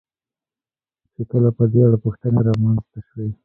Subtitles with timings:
[1.13, 3.29] چې کله په دې اړه پوښتنې را منځته شوې.